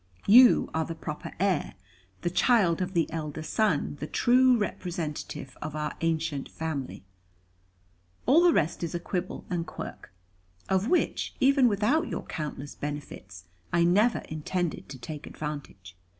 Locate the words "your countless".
12.07-12.73